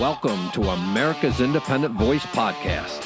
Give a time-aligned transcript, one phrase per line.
[0.00, 3.04] Welcome to America's Independent Voice Podcast.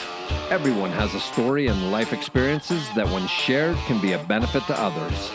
[0.49, 4.81] Everyone has a story and life experiences that, when shared, can be a benefit to
[4.81, 5.33] others.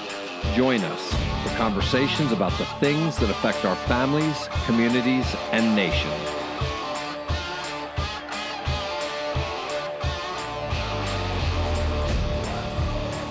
[0.55, 6.09] Join us for conversations about the things that affect our families, communities, and nation.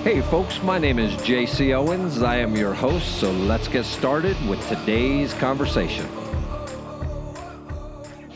[0.04, 2.20] Hey, folks, my name is JC Owens.
[2.20, 6.06] I am your host, so let's get started with today's conversation.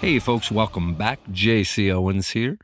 [0.02, 1.20] Hey, folks, welcome back.
[1.30, 2.58] JC Owens here.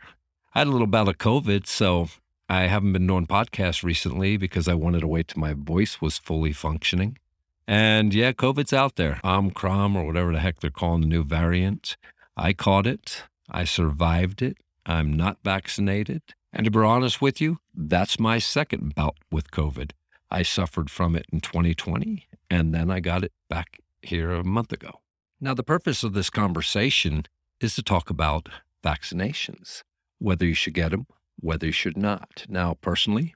[0.56, 2.09] I had a little bout of COVID, so
[2.48, 6.19] I haven't been doing podcasts recently because I wanted to wait till my voice was
[6.19, 7.16] fully functioning.
[7.65, 9.20] And yeah, COVID's out there.
[9.23, 11.96] Omicron or whatever the heck they're calling the new variant.
[12.37, 13.23] I caught it.
[13.48, 14.57] I survived it.
[14.84, 16.23] I'm not vaccinated.
[16.52, 19.93] And to be honest with you, that's my second bout with COVID.
[20.29, 24.73] I suffered from it in 2020, and then I got it back here a month
[24.73, 24.98] ago.
[25.41, 27.26] Now, the purpose of this conversation
[27.60, 28.49] is to talk about
[28.85, 29.82] vaccinations,
[30.18, 31.07] whether you should get them,
[31.38, 32.45] whether you should not.
[32.49, 33.35] Now, personally,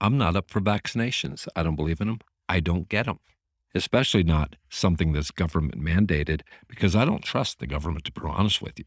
[0.00, 1.46] I'm not up for vaccinations.
[1.54, 2.20] I don't believe in them.
[2.48, 3.20] I don't get them,
[3.74, 8.60] especially not something that's government mandated, because I don't trust the government, to be honest
[8.60, 8.84] with you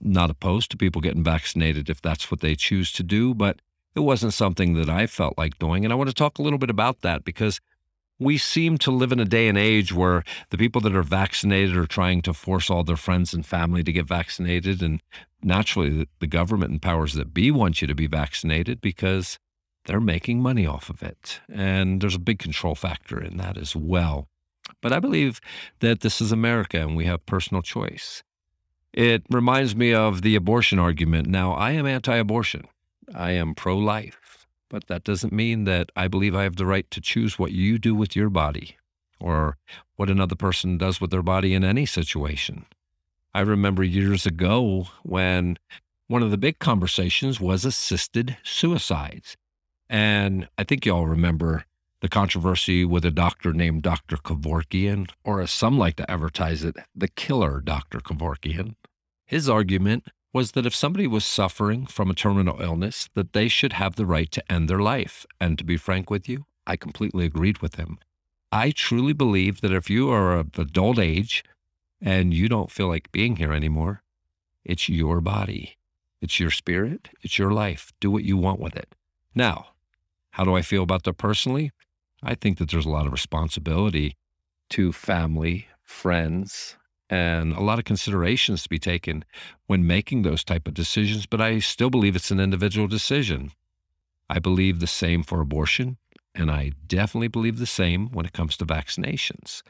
[0.00, 3.60] not opposed to people getting vaccinated if that's what they choose to do, but
[3.94, 5.84] it wasn't something that I felt like doing.
[5.84, 7.60] And I want to talk a little bit about that because
[8.20, 11.74] we seem to live in a day and age where the people that are vaccinated
[11.76, 14.82] are trying to force all their friends and family to get vaccinated.
[14.82, 15.00] And
[15.42, 19.38] naturally, the government and powers that be want you to be vaccinated because
[19.86, 21.40] they're making money off of it.
[21.50, 24.28] And there's a big control factor in that as well.
[24.82, 25.40] But I believe
[25.80, 28.22] that this is America and we have personal choice.
[28.92, 31.28] It reminds me of the abortion argument.
[31.28, 32.64] Now, I am anti abortion,
[33.14, 34.39] I am pro life,
[34.70, 37.78] but that doesn't mean that I believe I have the right to choose what you
[37.78, 38.76] do with your body
[39.20, 39.58] or
[39.96, 42.64] what another person does with their body in any situation.
[43.34, 45.58] I remember years ago when
[46.08, 49.36] one of the big conversations was assisted suicides.
[49.88, 51.64] And I think you all remember
[52.00, 54.16] the controversy with a doctor named Dr.
[54.16, 58.00] Kevorkian, or as some like to advertise it, the killer Dr.
[58.00, 58.74] Kevorkian.
[59.26, 63.72] His argument was that if somebody was suffering from a terminal illness, that they should
[63.74, 65.26] have the right to end their life.
[65.40, 67.98] And to be frank with you, I completely agreed with him.
[68.52, 71.44] I truly believe that if you are of adult age
[72.00, 74.02] and you don't feel like being here anymore,
[74.64, 75.76] it's your body,
[76.20, 77.92] it's your spirit, it's your life.
[78.00, 78.94] Do what you want with it.
[79.34, 79.68] Now,
[80.30, 81.72] how do I feel about that personally?
[82.22, 84.16] I think that there's a lot of responsibility
[84.70, 86.76] to family, friends,
[87.10, 89.24] and a lot of considerations to be taken
[89.66, 93.50] when making those type of decisions but i still believe it's an individual decision.
[94.30, 95.98] I believe the same for abortion
[96.34, 99.62] and i definitely believe the same when it comes to vaccinations.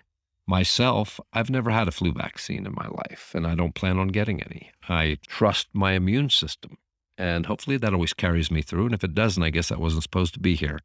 [0.47, 4.09] Myself i've never had a flu vaccine in my life and i don't plan on
[4.09, 4.71] getting any.
[4.89, 6.77] I trust my immune system
[7.17, 10.03] and hopefully that always carries me through and if it doesn't i guess i wasn't
[10.03, 10.81] supposed to be here.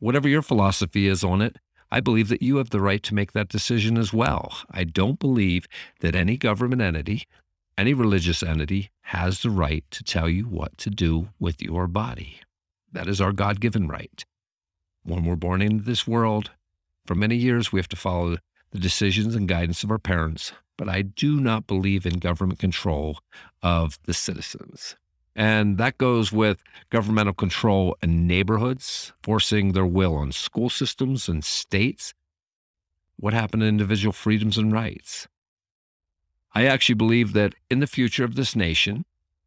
[0.00, 1.58] Whatever your philosophy is on it
[1.90, 4.58] I believe that you have the right to make that decision as well.
[4.70, 5.66] I don't believe
[6.00, 7.26] that any government entity,
[7.76, 12.40] any religious entity, has the right to tell you what to do with your body.
[12.92, 14.24] That is our God given right.
[15.02, 16.50] When we're born into this world,
[17.06, 18.36] for many years we have to follow
[18.70, 23.18] the decisions and guidance of our parents, but I do not believe in government control
[23.62, 24.96] of the citizens.
[25.40, 31.42] And that goes with governmental control in neighborhoods, forcing their will on school systems and
[31.42, 32.12] states.
[33.16, 35.28] What happened to individual freedoms and rights?
[36.54, 39.06] I actually believe that in the future of this nation,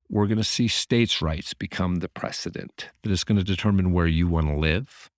[0.10, 4.08] we're going to see states' rights become the precedent that is going to determine where
[4.08, 5.12] you want to live.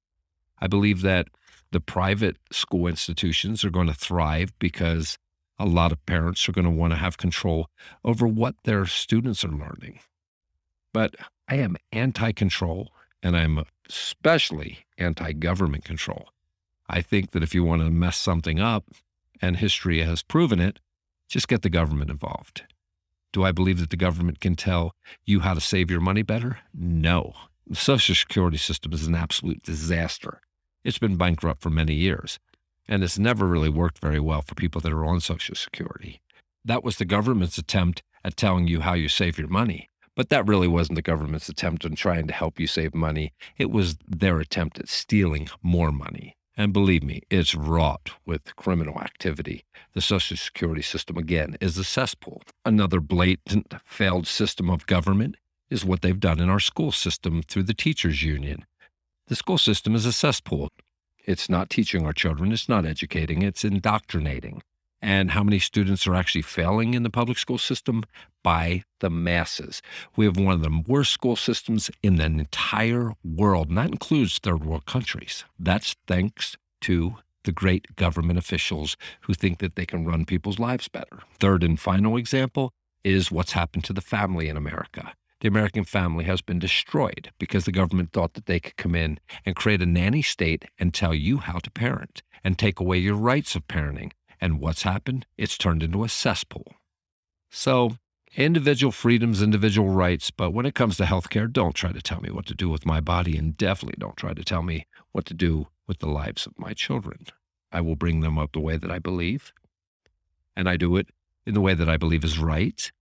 [0.60, 1.30] I believe that
[1.72, 5.18] the private school institutions are going to thrive because
[5.58, 7.70] a lot of parents are going to want to have control
[8.04, 10.02] over what their students are learning.
[10.96, 11.18] But
[11.50, 16.30] I am anti control and I'm especially anti government control.
[16.88, 18.86] I think that if you want to mess something up,
[19.42, 20.80] and history has proven it,
[21.28, 22.64] just get the government involved.
[23.34, 26.60] Do I believe that the government can tell you how to save your money better?
[26.74, 27.34] No.
[27.68, 30.40] The Social Security system is an absolute disaster.
[30.86, 32.40] It's been bankrupt for many years,
[32.88, 36.22] and it's never really worked very well for people that are on Social Security.
[36.64, 39.90] That was the government's attempt at telling you how you save your money.
[40.16, 43.34] But that really wasn't the government's attempt on trying to help you save money.
[43.58, 46.38] It was their attempt at stealing more money.
[46.58, 49.66] And believe me, it's wrought with criminal activity.
[49.94, 52.44] The Social Security system, again, is a cesspool.
[52.64, 55.36] Another blatant failed system of government
[55.70, 58.66] is what they've done in our school system through the teachers' union.
[59.28, 60.70] The school system is a cesspool.
[61.26, 64.62] It's not teaching our children, it's not educating, it's indoctrinating.
[65.02, 68.04] And how many students are actually failing in the public school system
[68.44, 69.82] by the masses.
[70.16, 74.38] We have one of the worst school systems in the entire world, and that includes
[74.38, 75.46] third world countries.
[75.60, 80.88] That's thanks to the great government officials who think that they can run people's lives
[80.88, 81.20] better.
[81.40, 82.72] Third and final example
[83.04, 85.14] is what's happened to the family in America.
[85.42, 89.20] The American family has been destroyed because the government thought that they could come in
[89.46, 93.16] and create a nanny state and tell you how to parent and take away your
[93.16, 94.12] rights of parenting.
[94.46, 95.26] And what's happened?
[95.40, 96.76] It's turned into a cesspool.
[97.50, 97.98] So,
[98.36, 102.30] individual freedoms, individual rights, but when it comes to healthcare, don't try to tell me
[102.30, 105.34] what to do with my body and definitely don't try to tell me what to
[105.34, 107.26] do with the lives of my children.
[107.72, 109.52] I will bring them up the way that I believe,
[110.56, 111.08] and I do it
[111.48, 112.92] in the way that I believe is right.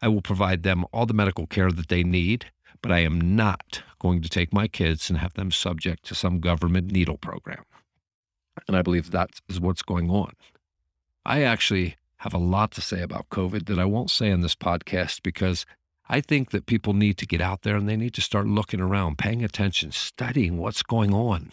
[0.00, 3.82] I will provide them all the medical care that they need, but I am not
[3.98, 7.64] going to take my kids and have them subject to some government needle program.
[8.68, 10.34] And I believe that is what's going on.
[11.24, 14.54] I actually have a lot to say about COVID that I won't say in this
[14.54, 15.66] podcast because
[16.08, 18.80] I think that people need to get out there and they need to start looking
[18.80, 21.52] around, paying attention, studying what's going on.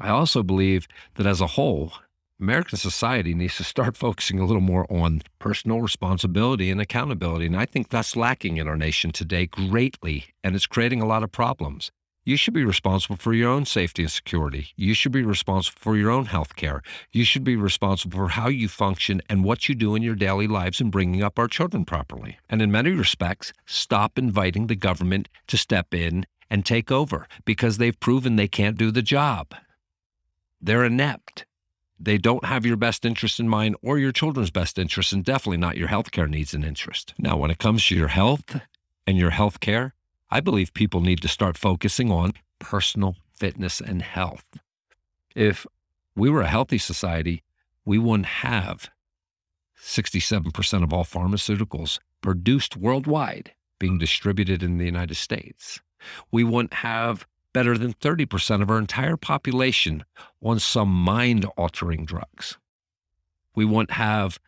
[0.00, 1.92] I also believe that as a whole,
[2.40, 7.46] American society needs to start focusing a little more on personal responsibility and accountability.
[7.46, 11.22] And I think that's lacking in our nation today greatly, and it's creating a lot
[11.22, 11.90] of problems.
[12.28, 14.74] You should be responsible for your own safety and security.
[14.76, 16.82] You should be responsible for your own health care.
[17.10, 20.46] You should be responsible for how you function and what you do in your daily
[20.46, 22.36] lives in bringing up our children properly.
[22.50, 27.78] And in many respects, stop inviting the government to step in and take over because
[27.78, 29.54] they've proven they can't do the job.
[30.60, 31.46] They're inept.
[31.98, 35.56] They don't have your best interest in mind or your children's best interest, and definitely
[35.56, 37.14] not your healthcare needs and interest.
[37.18, 38.60] Now, when it comes to your health
[39.06, 39.94] and your health care,
[40.30, 44.58] I believe people need to start focusing on personal fitness and health.
[45.34, 45.66] If
[46.14, 47.42] we were a healthy society,
[47.84, 48.90] we wouldn't have
[49.80, 55.80] 67% of all pharmaceuticals produced worldwide being distributed in the United States.
[56.30, 60.04] We wouldn't have better than 30% of our entire population
[60.42, 62.58] on some mind altering drugs.
[63.54, 64.38] We won't have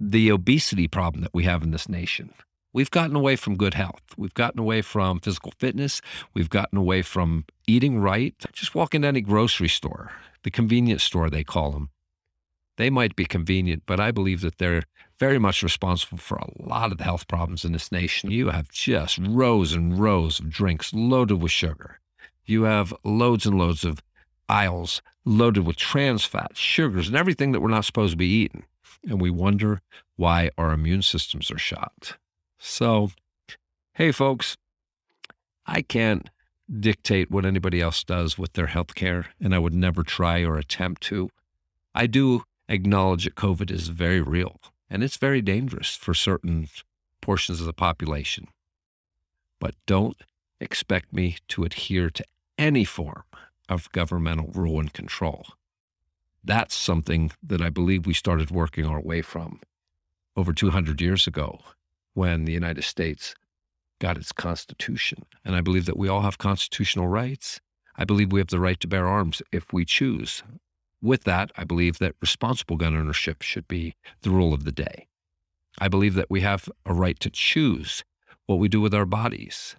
[0.00, 2.32] the obesity problem that we have in this nation.
[2.74, 4.02] We've gotten away from good health.
[4.18, 6.02] We've gotten away from physical fitness.
[6.34, 8.34] We've gotten away from eating right.
[8.52, 10.12] Just walk into any grocery store,
[10.42, 11.88] the convenience store, they call them.
[12.76, 14.82] They might be convenient, but I believe that they're
[15.18, 18.30] very much responsible for a lot of the health problems in this nation.
[18.30, 22.00] You have just rows and rows of drinks loaded with sugar
[22.46, 24.02] you have loads and loads of
[24.48, 28.64] aisles loaded with trans fats, sugars, and everything that we're not supposed to be eating.
[29.08, 29.80] And we wonder
[30.16, 32.16] why our immune systems are shot.
[32.66, 33.10] So,
[33.92, 34.56] hey, folks,
[35.66, 36.30] I can't
[36.80, 40.56] dictate what anybody else does with their health care, and I would never try or
[40.56, 41.28] attempt to.
[41.94, 46.68] I do acknowledge that COVID is very real and it's very dangerous for certain
[47.20, 48.48] portions of the population.
[49.60, 50.16] But don't
[50.58, 52.24] expect me to adhere to
[52.56, 53.24] any form
[53.68, 55.44] of governmental rule and control.
[56.42, 59.60] That's something that I believe we started working our way from
[60.34, 61.60] over 200 years ago
[62.14, 63.34] when the United States
[64.00, 65.24] got its Constitution.
[65.44, 67.60] And I believe that we all have constitutional rights.
[67.96, 70.42] I believe we have the right to bear arms if we choose.
[71.00, 75.06] With that, I believe that responsible gun ownership should be the rule of the day.
[75.78, 78.04] I believe that we have a right to choose
[78.46, 79.76] what we do with our bodies.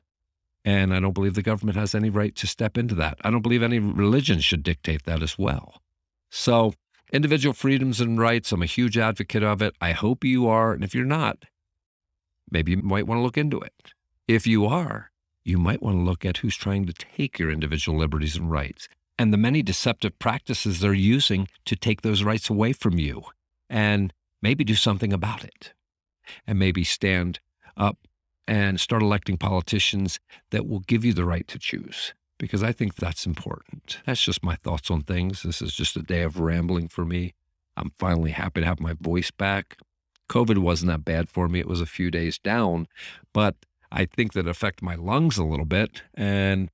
[0.63, 3.17] And I don't believe the government has any right to step into that.
[3.23, 5.81] I don't believe any religion should dictate that as well.
[6.31, 6.73] So,
[7.13, 9.75] individual freedoms and rights, I'm a huge advocate of it.
[9.79, 10.73] I hope you are.
[10.73, 11.45] And if you're not,
[12.49, 13.93] maybe you might want to look into it.
[14.27, 15.11] If you are,
[15.43, 18.87] you might want to look at who's trying to take your individual liberties and rights
[19.17, 23.23] and the many deceptive practices they're using to take those rights away from you
[23.69, 25.73] and maybe do something about it
[26.45, 27.39] and maybe stand
[27.77, 27.99] up
[28.47, 30.19] and start electing politicians
[30.51, 33.99] that will give you the right to choose because I think that's important.
[34.05, 35.43] That's just my thoughts on things.
[35.43, 37.33] This is just a day of rambling for me.
[37.77, 39.77] I'm finally happy to have my voice back.
[40.29, 41.59] COVID wasn't that bad for me.
[41.59, 42.87] It was a few days down,
[43.33, 43.55] but
[43.91, 46.03] I think that affected my lungs a little bit.
[46.13, 46.69] And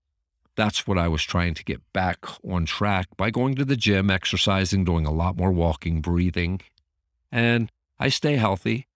[0.56, 4.10] that's what I was trying to get back on track by going to the gym,
[4.10, 6.62] exercising, doing a lot more walking, breathing.
[7.32, 8.88] And I stay healthy.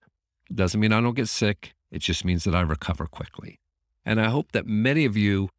[0.54, 1.74] Doesn't mean I don't get sick.
[1.92, 3.60] It just means that I recover quickly.
[4.06, 5.50] And I hope that many of you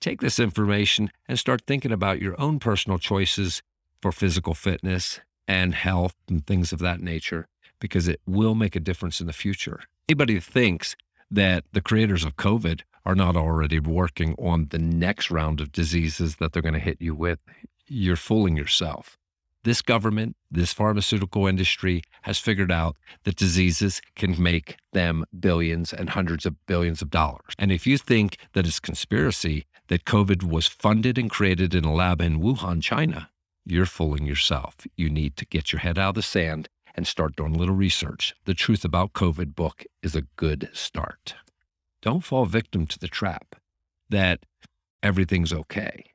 [0.00, 3.62] take this information and start thinking about your own personal choices
[4.00, 7.48] for physical fitness and health and things of that nature,
[7.80, 9.80] because it will make a difference in the future.
[10.08, 10.96] Anybody thinks
[11.30, 16.36] that the creators of COVID are not already working on the next round of diseases
[16.36, 17.38] that they're going to hit you with,
[17.86, 19.16] you're fooling yourself.
[19.64, 26.10] This government this pharmaceutical industry has figured out that diseases can make them billions and
[26.10, 27.52] hundreds of billions of dollars.
[27.58, 31.92] And if you think that it's conspiracy that COVID was funded and created in a
[31.92, 33.30] lab in Wuhan, China,
[33.64, 34.76] you're fooling yourself.
[34.96, 36.68] You need to get your head out of the sand
[36.98, 38.34] and start doing a little research.
[38.44, 41.36] The Truth About COVID book is a good start.
[42.02, 43.54] Don't fall victim to the trap
[44.10, 44.40] that
[45.00, 46.06] everything's okay.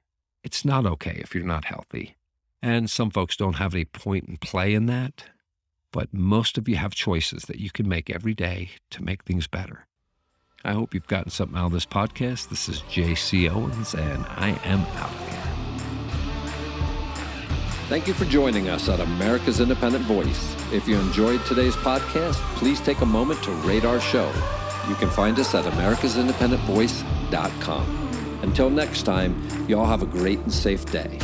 [0.44, 2.18] It's not okay if you're not healthy.
[2.62, 5.24] And some folks don't have any point in play in that,
[5.94, 9.48] but most of you have choices that you can make every day to make things
[9.48, 9.88] better.
[10.66, 12.50] I hope you've gotten something out of this podcast.
[12.50, 13.48] This is J.C.
[13.48, 15.33] Owens, and I am out.
[17.94, 20.56] Thank you for joining us at America's Independent Voice.
[20.74, 24.34] If you enjoyed today's podcast, please take a moment to rate our show.
[24.90, 28.40] You can find us at americasindependentvoice.com.
[28.42, 31.20] Until next time, y'all have a great and safe day.